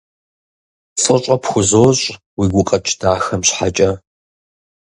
[1.01, 2.05] ФӀыщӀэ пхузощӀ
[2.37, 3.89] уи гукъэкӀ дахэм щхьэкӀэ.